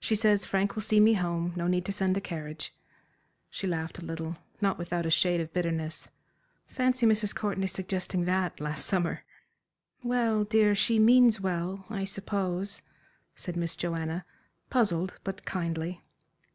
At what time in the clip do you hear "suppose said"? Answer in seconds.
12.06-13.56